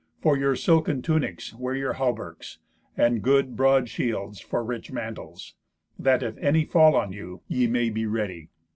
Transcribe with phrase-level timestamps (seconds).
[0.19, 2.57] For your silken tunics wear your hauberks,
[2.97, 5.53] and good broad shields for rich mantels,
[5.99, 8.49] that, if any fall on you, ye may be ready.